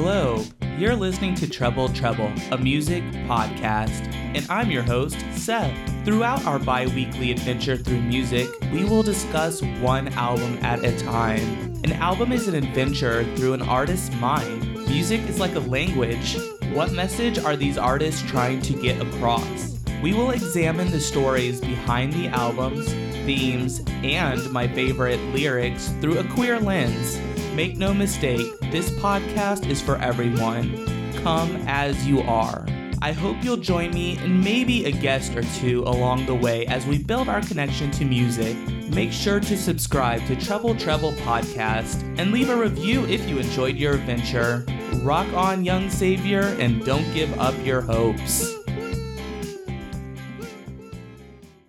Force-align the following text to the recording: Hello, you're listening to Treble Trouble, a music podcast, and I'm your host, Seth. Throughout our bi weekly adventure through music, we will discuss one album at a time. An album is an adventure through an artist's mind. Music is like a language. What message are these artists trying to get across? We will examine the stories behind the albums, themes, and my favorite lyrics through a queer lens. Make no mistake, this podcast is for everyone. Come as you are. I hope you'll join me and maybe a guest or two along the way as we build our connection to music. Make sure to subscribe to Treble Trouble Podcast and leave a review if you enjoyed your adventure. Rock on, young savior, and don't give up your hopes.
Hello, 0.00 0.44
you're 0.78 0.94
listening 0.94 1.34
to 1.34 1.50
Treble 1.50 1.88
Trouble, 1.88 2.32
a 2.52 2.56
music 2.56 3.02
podcast, 3.26 4.06
and 4.14 4.46
I'm 4.48 4.70
your 4.70 4.84
host, 4.84 5.18
Seth. 5.32 5.76
Throughout 6.04 6.46
our 6.46 6.60
bi 6.60 6.86
weekly 6.86 7.32
adventure 7.32 7.76
through 7.76 8.02
music, 8.02 8.48
we 8.72 8.84
will 8.84 9.02
discuss 9.02 9.60
one 9.80 10.06
album 10.10 10.56
at 10.62 10.84
a 10.84 10.96
time. 11.00 11.42
An 11.82 11.94
album 11.94 12.30
is 12.30 12.46
an 12.46 12.54
adventure 12.54 13.24
through 13.34 13.54
an 13.54 13.62
artist's 13.62 14.14
mind. 14.20 14.72
Music 14.86 15.20
is 15.22 15.40
like 15.40 15.56
a 15.56 15.60
language. 15.60 16.38
What 16.72 16.92
message 16.92 17.40
are 17.40 17.56
these 17.56 17.76
artists 17.76 18.22
trying 18.22 18.62
to 18.62 18.74
get 18.74 19.02
across? 19.02 19.80
We 20.00 20.14
will 20.14 20.30
examine 20.30 20.92
the 20.92 21.00
stories 21.00 21.60
behind 21.60 22.12
the 22.12 22.28
albums, 22.28 22.86
themes, 23.26 23.82
and 24.04 24.48
my 24.52 24.68
favorite 24.68 25.18
lyrics 25.34 25.88
through 26.00 26.20
a 26.20 26.24
queer 26.28 26.60
lens. 26.60 27.18
Make 27.58 27.76
no 27.76 27.92
mistake, 27.92 28.56
this 28.70 28.88
podcast 28.88 29.68
is 29.68 29.82
for 29.82 29.96
everyone. 29.96 30.86
Come 31.24 31.56
as 31.66 32.06
you 32.06 32.20
are. 32.20 32.64
I 33.02 33.10
hope 33.10 33.42
you'll 33.42 33.56
join 33.56 33.90
me 33.90 34.16
and 34.18 34.44
maybe 34.44 34.84
a 34.84 34.92
guest 34.92 35.34
or 35.34 35.42
two 35.58 35.82
along 35.82 36.26
the 36.26 36.36
way 36.36 36.66
as 36.66 36.86
we 36.86 36.98
build 36.98 37.28
our 37.28 37.40
connection 37.40 37.90
to 37.90 38.04
music. 38.04 38.56
Make 38.90 39.10
sure 39.10 39.40
to 39.40 39.56
subscribe 39.56 40.24
to 40.28 40.36
Treble 40.36 40.76
Trouble 40.76 41.10
Podcast 41.14 42.00
and 42.16 42.30
leave 42.30 42.48
a 42.48 42.56
review 42.56 43.04
if 43.06 43.28
you 43.28 43.38
enjoyed 43.38 43.74
your 43.74 43.94
adventure. 43.94 44.64
Rock 45.02 45.26
on, 45.34 45.64
young 45.64 45.90
savior, 45.90 46.54
and 46.60 46.84
don't 46.84 47.12
give 47.12 47.40
up 47.40 47.56
your 47.66 47.80
hopes. 47.80 48.54